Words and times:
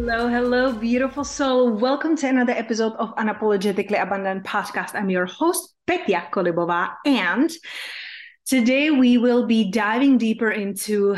Hello, 0.00 0.28
hello, 0.28 0.72
beautiful 0.72 1.24
soul. 1.24 1.72
Welcome 1.72 2.14
to 2.18 2.28
another 2.28 2.52
episode 2.52 2.92
of 3.00 3.16
Unapologetically 3.16 4.00
Abundant 4.00 4.44
Podcast. 4.44 4.94
I'm 4.94 5.10
your 5.10 5.26
host, 5.26 5.74
Petya 5.88 6.28
Kolibova, 6.30 6.92
and 7.04 7.50
today 8.46 8.92
we 8.92 9.18
will 9.18 9.46
be 9.46 9.72
diving 9.72 10.16
deeper 10.16 10.52
into 10.52 11.16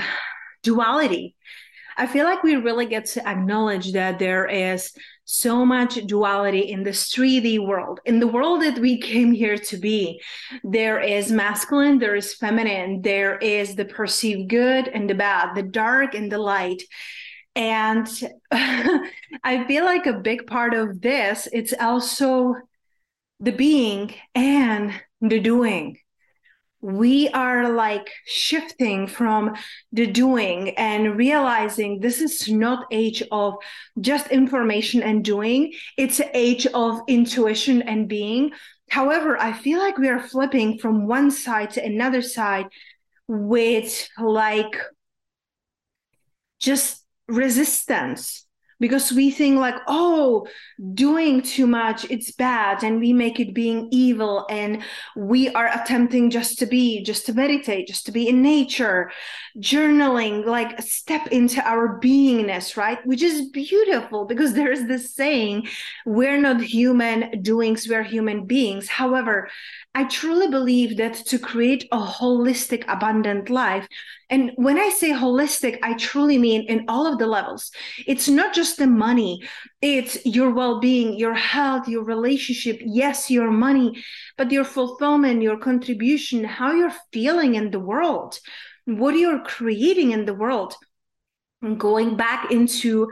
duality. 0.63 1.37
I 1.99 2.07
feel 2.07 2.25
like 2.25 2.43
we 2.43 2.57
really 2.57 2.87
get 2.87 3.05
to 3.13 3.29
acknowledge 3.29 3.93
that 3.93 4.19
there 4.19 4.47
is 4.47 4.93
so 5.27 5.67
much 5.67 5.97
duality 6.07 6.61
in 6.61 6.83
this 6.83 7.13
3D 7.13 7.65
world, 7.65 8.01
in 8.07 8.19
the 8.19 8.27
world 8.27 8.63
that 8.63 8.79
we 8.79 8.99
came 8.99 9.33
here 9.33 9.59
to 9.59 9.77
be. 9.77 10.23
There 10.65 10.99
is 10.99 11.31
masculine, 11.31 11.99
there 11.99 12.17
is 12.17 12.33
feminine, 12.33 13.03
there 13.03 13.37
is 13.37 13.75
the 13.75 13.85
perceived 13.85 14.49
good 14.49 14.89
and 14.89 15.09
the 15.09 15.15
bad, 15.15 15.55
the 15.55 15.63
dark 15.63 16.15
and 16.15 16.33
the 16.33 16.39
light 16.39 16.83
and 17.61 18.09
i 18.53 19.65
feel 19.69 19.85
like 19.85 20.07
a 20.07 20.21
big 20.31 20.47
part 20.47 20.73
of 20.73 21.01
this 21.01 21.47
it's 21.53 21.75
also 21.79 22.55
the 23.41 23.53
being 23.53 24.15
and 24.35 24.93
the 25.21 25.41
doing. 25.41 25.97
We 26.83 27.29
are 27.31 27.71
like 27.73 28.11
shifting 28.25 29.07
from 29.07 29.55
the 29.93 30.07
doing 30.07 30.71
and 30.77 31.17
realizing 31.17 32.01
this 32.01 32.21
is 32.21 32.49
not 32.49 32.87
age 32.91 33.23
of 33.31 33.55
just 34.01 34.29
information 34.29 35.03
and 35.03 35.23
doing 35.23 35.75
it's 35.99 36.23
age 36.33 36.67
of 36.69 37.01
intuition 37.07 37.83
and 37.83 38.09
being. 38.09 38.53
However 38.89 39.39
i 39.39 39.53
feel 39.53 39.79
like 39.79 39.99
we 39.99 40.09
are 40.09 40.21
flipping 40.21 40.79
from 40.79 41.07
one 41.07 41.31
side 41.31 41.71
to 41.73 41.85
another 41.85 42.23
side 42.23 42.67
with 43.29 44.09
like 44.19 44.75
just 46.59 47.05
resistance 47.31 48.47
because 48.81 49.13
we 49.13 49.31
think 49.31 49.59
like 49.59 49.77
oh 49.87 50.47
doing 50.95 51.43
too 51.43 51.67
much 51.67 52.11
it's 52.11 52.33
bad 52.33 52.83
and 52.83 52.99
we 52.99 53.13
make 53.13 53.39
it 53.39 53.55
being 53.55 53.89
evil 53.93 54.47
and 54.51 54.83
we 55.15 55.51
are 55.51 55.69
attempting 55.69 56.31
just 56.31 56.59
to 56.59 56.67
be 56.67 57.05
just 57.05 57.27
to 57.27 57.35
meditate 57.35 57.87
just 57.87 58.07
to 58.07 58.13
be 58.13 58.27
in 58.27 58.43
nature 58.43 59.13
journaling 59.59 60.45
like 60.47 60.81
step 60.81 61.27
into 61.29 61.63
our 61.69 62.01
beingness 62.01 62.77
right? 62.77 63.05
Which 63.07 63.23
is 63.23 63.51
beautiful 63.51 64.25
because 64.25 64.55
there 64.55 64.73
is 64.73 64.89
this 64.89 65.15
saying 65.15 65.69
we're 66.07 66.41
not 66.41 66.63
human 66.63 67.43
doings 67.43 67.87
we're 67.89 68.03
human 68.03 68.47
beings. 68.47 68.89
However 68.89 69.49
i 69.95 70.05
truly 70.05 70.49
believe 70.49 70.97
that 70.97 71.15
to 71.15 71.39
create 71.39 71.87
a 71.93 71.99
holistic 71.99 72.85
abundant 72.89 73.51
life 73.51 73.87
and 74.31 74.53
when 74.55 74.79
I 74.79 74.91
say 74.91 75.11
holistic, 75.11 75.81
I 75.83 75.95
truly 75.95 76.39
mean 76.39 76.63
in 76.63 76.85
all 76.87 77.05
of 77.05 77.19
the 77.19 77.27
levels. 77.27 77.73
It's 78.07 78.29
not 78.29 78.55
just 78.55 78.79
the 78.79 78.87
money, 78.87 79.43
it's 79.83 80.25
your 80.25 80.55
well 80.55 80.79
being, 80.79 81.19
your 81.19 81.35
health, 81.35 81.89
your 81.89 82.05
relationship, 82.05 82.81
yes, 82.81 83.29
your 83.29 83.51
money, 83.51 84.05
but 84.39 84.53
your 84.53 84.65
fulfillment, 84.65 85.43
your 85.43 85.59
contribution, 85.59 86.45
how 86.45 86.73
you're 86.73 86.95
feeling 87.13 87.57
in 87.57 87.73
the 87.73 87.81
world, 87.81 88.39
what 88.85 89.17
you're 89.17 89.43
creating 89.43 90.13
in 90.13 90.27
the 90.27 90.35
world. 90.35 90.77
And 91.61 91.79
going 91.79 92.17
back 92.17 92.53
into 92.53 93.11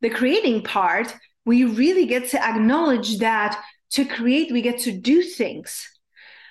the 0.00 0.08
creating 0.08 0.62
part, 0.62 1.14
we 1.44 1.64
really 1.64 2.06
get 2.06 2.30
to 2.30 2.42
acknowledge 2.42 3.18
that 3.18 3.60
to 3.90 4.04
create, 4.04 4.52
we 4.52 4.62
get 4.62 4.78
to 4.80 4.92
do 4.92 5.22
things 5.22 5.88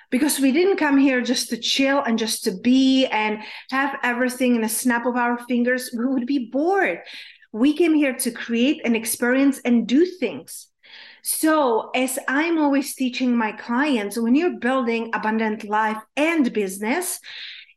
because 0.10 0.40
we 0.40 0.52
didn't 0.52 0.78
come 0.78 0.98
here 0.98 1.22
just 1.22 1.50
to 1.50 1.58
chill 1.58 2.02
and 2.02 2.18
just 2.18 2.44
to 2.44 2.52
be 2.52 3.06
and 3.08 3.40
have 3.70 3.98
everything 4.04 4.56
in 4.56 4.64
a 4.64 4.70
snap 4.70 5.06
of 5.06 5.16
our 5.16 5.38
fingers. 5.46 5.92
We 5.96 6.06
would 6.06 6.26
be 6.26 6.50
bored. 6.52 7.02
We 7.52 7.74
came 7.74 7.94
here 7.94 8.14
to 8.14 8.32
create 8.32 8.82
and 8.86 8.96
experience 8.96 9.60
and 9.66 9.88
do 9.88 10.06
things. 10.06 10.68
So, 11.22 11.90
as 11.94 12.18
I'm 12.28 12.58
always 12.58 12.96
teaching 12.96 13.36
my 13.36 13.52
clients, 13.52 14.18
when 14.18 14.36
you're 14.36 14.60
building 14.60 15.12
abundant 15.14 15.64
life 15.66 16.02
and 16.16 16.52
business, 16.54 17.20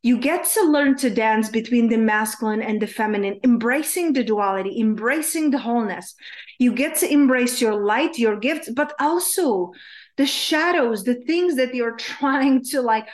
you 0.03 0.19
get 0.19 0.45
to 0.47 0.63
learn 0.65 0.97
to 0.97 1.11
dance 1.11 1.49
between 1.49 1.89
the 1.89 1.97
masculine 1.97 2.61
and 2.61 2.83
the 2.83 2.89
feminine, 2.89 3.39
embracing 3.45 4.13
the 4.13 4.25
duality, 4.25 4.81
embracing 4.81 5.51
the 5.51 5.59
wholeness. 5.59 6.15
You 6.59 6.73
get 6.73 6.97
to 6.97 7.13
embrace 7.13 7.61
your 7.61 7.75
light, 7.75 8.19
your 8.19 8.37
gifts, 8.37 8.69
but 8.69 8.95
also 8.99 9.73
the 10.17 10.27
shadows, 10.27 11.05
the 11.05 11.15
things 11.15 11.55
that 11.57 11.75
you're 11.75 11.97
trying 11.97 12.65
to 12.65 12.83
like 12.83 13.07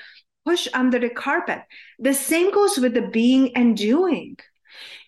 push 0.47 0.67
under 0.73 0.99
the 0.99 1.11
carpet. 1.11 1.61
The 1.99 2.15
same 2.15 2.53
goes 2.53 2.79
with 2.79 2.95
the 2.95 3.09
being 3.09 3.55
and 3.55 3.77
doing. 3.77 4.39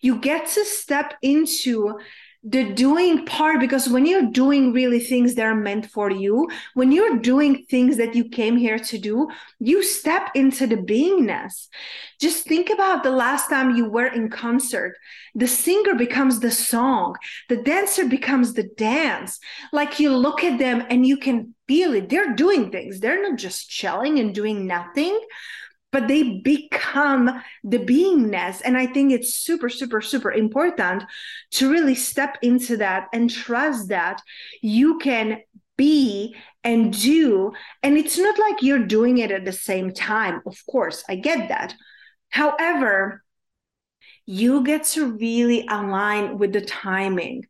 You 0.03 0.19
get 0.19 0.49
to 0.49 0.65
step 0.65 1.15
into 1.23 1.99
the 2.43 2.73
doing 2.73 3.27
part 3.27 3.61
because 3.61 3.87
when 3.89 4.06
you're 4.06 4.31
doing 4.31 4.73
really 4.73 4.99
things 4.99 5.34
that 5.34 5.45
are 5.45 5.55
meant 5.55 5.84
for 5.91 6.11
you 6.11 6.49
when 6.73 6.91
you're 6.91 7.19
doing 7.19 7.67
things 7.69 7.99
that 7.99 8.15
you 8.15 8.27
came 8.31 8.56
here 8.56 8.78
to 8.78 8.97
do 8.97 9.28
you 9.59 9.83
step 9.83 10.31
into 10.34 10.67
the 10.67 10.77
beingness. 10.77 11.69
Just 12.21 12.47
think 12.47 12.71
about 12.71 13.03
the 13.03 13.11
last 13.11 13.49
time 13.49 13.77
you 13.77 13.89
were 13.89 14.06
in 14.06 14.28
concert. 14.28 14.97
The 15.34 15.47
singer 15.47 15.95
becomes 15.95 16.41
the 16.41 16.51
song. 16.51 17.17
The 17.49 17.56
dancer 17.56 18.06
becomes 18.06 18.55
the 18.55 18.65
dance. 18.77 19.39
Like 19.72 20.01
you 20.01 20.15
look 20.15 20.45
at 20.45 20.59
them 20.59 20.84
and 20.91 21.07
you 21.07 21.17
can 21.17 21.55
feel 21.67 21.95
it. 21.95 22.09
They're 22.09 22.34
doing 22.34 22.71
things. 22.71 23.01
They're 23.01 23.22
not 23.22 23.39
just 23.39 23.71
chilling 23.71 24.19
and 24.19 24.34
doing 24.34 24.67
nothing 24.67 25.19
but 25.93 26.09
they 26.09 26.39
become 26.41 27.43
the 27.65 27.78
beingness. 27.78 28.61
And 28.65 28.77
I 28.77 28.87
think 28.87 29.12
it's 29.12 29.34
super, 29.34 29.69
super, 29.69 30.01
super 30.01 30.33
important 30.33 31.05
to 31.53 31.71
really 31.71 31.95
step 31.95 32.39
into 32.43 32.77
that 32.78 33.09
and 33.12 33.31
trust 33.31 33.89
that 33.89 34.23
you 34.62 34.99
can 34.99 35.41
be 35.77 36.37
and 36.62 36.93
do. 36.93 37.53
And 37.83 37.97
it's 37.97 38.19
not 38.19 38.39
like 38.39 38.62
you're 38.62 38.87
doing 38.87 39.19
it 39.19 39.31
at 39.31 39.45
the 39.45 39.53
same 39.53 39.93
time. 39.93 40.43
Of 40.47 40.59
course, 40.71 41.03
I 41.09 41.17
get 41.17 41.49
that. 41.49 41.75
However, 42.28 43.22
you 44.31 44.63
get 44.63 44.85
to 44.85 45.11
really 45.15 45.67
align 45.69 46.39
with 46.39 46.53
the 46.53 46.60
timing. 46.60 47.45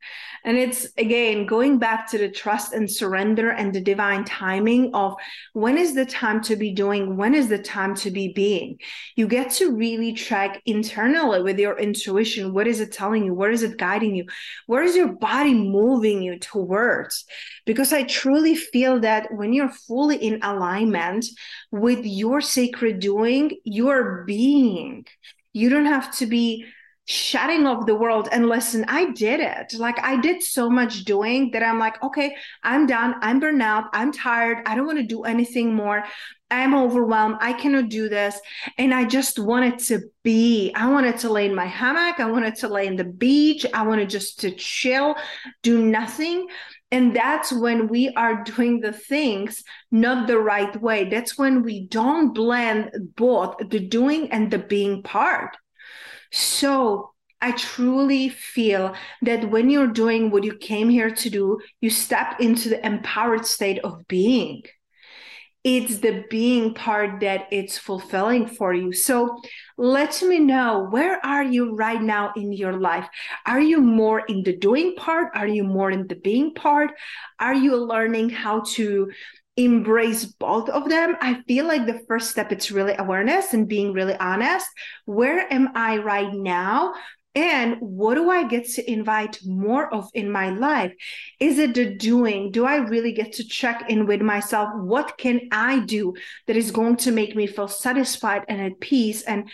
And 0.44 0.56
it's 0.56 0.87
again 0.96 1.44
going 1.44 1.78
back 1.78 2.10
to 2.10 2.16
the 2.16 2.31
trust 2.31 2.72
and 2.72 2.90
surrender 2.90 3.50
and 3.50 3.75
the 3.75 3.82
divine 3.82 4.25
timing 4.25 4.94
of 4.94 5.14
when 5.52 5.76
is 5.76 5.94
the 5.94 6.06
time 6.06 6.40
to 6.44 6.56
be 6.56 6.72
doing, 6.72 7.19
when 7.19 7.34
is 7.34 7.49
the 7.49 7.58
time 7.58 7.94
to 7.96 8.10
be 8.10 8.32
being. 8.32 8.78
You 9.14 9.28
get 9.28 9.50
to 9.56 9.76
really 9.76 10.14
track 10.14 10.62
internally 10.64 11.43
with 11.43 11.58
your 11.58 11.78
intuition 11.78 12.54
what 12.54 12.66
is 12.66 12.81
it 12.81 12.93
telling 12.93 13.26
you? 13.26 13.34
Where 13.34 13.50
is 13.50 13.62
it 13.62 13.76
guiding 13.76 14.14
you? 14.14 14.25
Where 14.66 14.82
is 14.82 14.96
your 14.96 15.12
body 15.12 15.52
moving 15.52 16.22
you 16.22 16.38
towards? 16.38 17.26
Because 17.66 17.93
I 17.93 18.04
truly 18.04 18.54
feel 18.54 19.00
that 19.00 19.31
when 19.34 19.52
you're 19.52 19.69
fully 19.69 20.16
in 20.16 20.43
alignment 20.43 21.26
with 21.70 22.06
your 22.06 22.40
sacred 22.40 23.00
doing, 23.00 23.58
you're 23.64 24.25
being 24.25 25.04
you 25.52 25.69
don't 25.69 25.87
have 25.87 26.16
to 26.19 26.26
be 26.26 26.66
shutting 27.10 27.66
off 27.66 27.86
the 27.86 27.94
world. 27.94 28.28
And 28.30 28.48
listen 28.48 28.84
i 28.86 29.10
did 29.10 29.40
it. 29.40 29.74
Like 29.74 29.98
i 30.04 30.16
did 30.16 30.42
so 30.42 30.70
much 30.70 31.04
doing 31.04 31.50
that 31.50 31.62
i'm 31.62 31.78
like 31.78 32.00
okay 32.02 32.36
i'm 32.62 32.86
done. 32.86 33.16
I'm 33.20 33.40
burned 33.40 33.62
out. 33.62 33.84
I'm 33.92 34.12
tired. 34.12 34.58
I 34.66 34.76
don't 34.76 34.86
want 34.86 34.98
to 34.98 35.04
do 35.04 35.24
anything 35.24 35.74
more. 35.74 36.04
I'm 36.52 36.74
overwhelmed. 36.74 37.36
I 37.40 37.52
cannot 37.52 37.88
do 37.88 38.08
this. 38.08 38.40
And 38.78 38.94
i 38.94 39.04
just 39.04 39.38
wanted 39.38 39.78
to 39.90 40.00
be. 40.22 40.72
I 40.74 40.88
wanted 40.88 41.18
to 41.18 41.30
lay 41.30 41.46
in 41.46 41.54
my 41.54 41.66
hammock. 41.66 42.20
I 42.20 42.30
wanted 42.30 42.54
to 42.56 42.68
lay 42.68 42.86
in 42.86 42.96
the 42.96 43.04
beach. 43.04 43.66
I 43.74 43.82
wanted 43.82 44.08
just 44.08 44.40
to 44.40 44.52
chill 44.52 45.16
do 45.62 45.84
nothing. 45.84 46.46
And 46.92 47.14
that's 47.14 47.52
when 47.52 47.88
we 47.88 48.10
are 48.14 48.42
doing 48.42 48.80
the 48.80 48.92
things 48.92 49.62
not 49.90 50.26
the 50.26 50.38
right 50.38 50.80
way. 50.80 51.08
That's 51.08 51.38
when 51.38 51.62
we 51.62 51.86
don't 51.86 52.34
blend 52.34 52.90
both 53.16 53.56
the 53.68 53.80
doing 53.80 54.30
and 54.32 54.50
the 54.50 54.58
being 54.58 55.02
part 55.02 55.56
so 56.31 57.12
I 57.40 57.52
truly 57.52 58.28
feel 58.28 58.94
that 59.22 59.50
when 59.50 59.70
you're 59.70 59.87
doing 59.87 60.31
what 60.31 60.44
you 60.44 60.56
came 60.56 60.88
here 60.88 61.10
to 61.10 61.31
do, 61.31 61.58
you 61.81 61.88
step 61.88 62.40
into 62.40 62.69
the 62.69 62.84
empowered 62.84 63.46
state 63.46 63.78
of 63.78 64.06
being. 64.08 64.62
It's 65.62 65.98
the 65.98 66.25
being 66.31 66.72
part 66.72 67.20
that 67.20 67.46
it's 67.50 67.76
fulfilling 67.76 68.46
for 68.46 68.72
you. 68.72 68.92
So 68.92 69.40
let 69.76 70.22
me 70.22 70.38
know 70.38 70.87
where 70.90 71.25
are 71.25 71.42
you 71.42 71.75
right 71.75 72.00
now 72.00 72.32
in 72.34 72.52
your 72.52 72.78
life? 72.78 73.06
Are 73.46 73.60
you 73.60 73.81
more 73.81 74.20
in 74.20 74.42
the 74.42 74.56
doing 74.56 74.94
part? 74.96 75.28
Are 75.34 75.48
you 75.48 75.64
more 75.64 75.90
in 75.90 76.06
the 76.06 76.16
being 76.16 76.54
part? 76.54 76.92
Are 77.38 77.54
you 77.54 77.76
learning 77.76 78.31
how 78.31 78.62
to 78.75 79.10
embrace 79.64 80.24
both 80.24 80.68
of 80.68 80.88
them 80.88 81.16
i 81.20 81.42
feel 81.46 81.66
like 81.66 81.86
the 81.86 82.02
first 82.08 82.30
step 82.30 82.52
it's 82.52 82.70
really 82.70 82.94
awareness 82.98 83.52
and 83.52 83.68
being 83.68 83.92
really 83.92 84.16
honest. 84.16 84.66
Where 85.06 85.52
am 85.52 85.70
i 85.74 85.98
right 85.98 86.32
now? 86.32 86.94
And 87.34 87.76
what 87.80 88.14
do 88.14 88.28
i 88.28 88.46
get 88.46 88.66
to 88.70 88.90
invite 88.90 89.38
more 89.44 89.92
of 89.94 90.10
in 90.14 90.30
my 90.30 90.50
life? 90.50 90.92
Is 91.38 91.58
it 91.58 91.74
the 91.74 91.94
doing? 91.94 92.50
Do 92.50 92.64
i 92.64 92.76
really 92.76 93.12
get 93.12 93.32
to 93.34 93.44
check 93.44 93.88
in 93.88 94.06
with 94.06 94.20
myself? 94.20 94.68
What 94.74 95.16
can 95.16 95.48
i 95.52 95.80
do 95.80 96.14
that 96.46 96.56
is 96.56 96.70
going 96.70 96.96
to 96.96 97.12
make 97.12 97.36
me 97.36 97.46
feel 97.46 97.68
satisfied 97.68 98.44
and 98.48 98.60
at 98.60 98.80
peace 98.80 99.22
and 99.22 99.48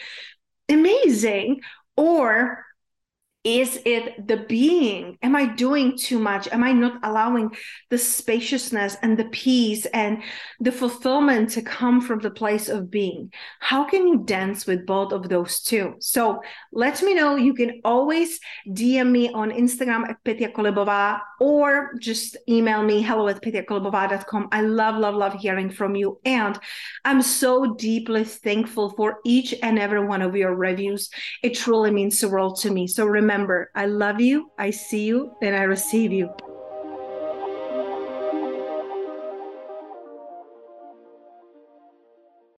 amazing? 0.69 1.61
Or 1.97 2.66
is 3.47 3.79
it 3.85 4.27
the 4.27 4.39
being? 4.39 5.19
Am 5.23 5.37
I 5.37 5.47
doing 5.47 5.97
too 5.97 6.19
much? 6.19 6.49
Am 6.49 6.65
I 6.65 6.73
not 6.73 6.99
allowing 7.05 7.55
the 7.91 7.97
spaciousness 7.97 8.97
and 9.03 9.17
the 9.17 9.27
peace 9.27 9.87
and 9.87 10.21
the 10.59 10.73
fulfillment 10.73 11.51
to 11.51 11.63
come 11.63 12.01
from 12.01 12.19
the 12.19 12.31
place 12.33 12.69
of 12.69 12.91
being? 12.91 13.33
How 13.61 13.85
can 13.85 14.09
you 14.09 14.25
dance 14.25 14.67
with 14.67 14.85
both 14.85 15.13
of 15.13 15.29
those 15.29 15.61
two? 15.61 15.95
So 16.01 16.41
let 16.73 17.01
me 17.05 17.15
know. 17.15 17.37
You 17.37 17.55
can 17.55 17.81
always 17.85 18.41
DM 18.69 19.13
me 19.13 19.31
on 19.33 19.53
Instagram 19.53 20.09
at 20.09 20.25
Petya 20.25 20.49
Kolibova 20.49 21.21
or 21.39 21.93
just 22.01 22.37
email 22.49 22.83
me 22.83 23.01
hello 23.01 23.29
at 23.29 23.41
petyakolibova.com. 23.43 24.49
I 24.51 24.63
love, 24.63 24.97
love, 24.97 25.15
love 25.15 25.35
hearing 25.35 25.71
from 25.71 25.95
you. 25.95 26.19
And 26.25 26.59
I'm 27.05 27.23
so 27.23 27.77
deeply 27.77 28.25
thankful 28.25 28.91
for 28.97 29.21
each 29.25 29.55
and 29.63 29.79
every 29.79 30.05
one 30.05 30.23
of 30.23 30.35
your 30.35 30.57
reviews. 30.57 31.11
It 31.45 31.55
truly 31.55 31.93
means 31.93 32.19
the 32.21 32.29
world 32.29 32.59
to 32.63 32.73
me. 32.73 32.89
So 32.89 33.07
remember, 33.07 33.36
remember, 33.37 33.71
I 33.75 33.85
love 33.85 34.19
you, 34.19 34.51
I 34.57 34.71
see 34.71 35.05
you, 35.05 35.37
and 35.43 35.55
I 35.55 35.63
receive 35.63 36.11
you. 36.11 36.31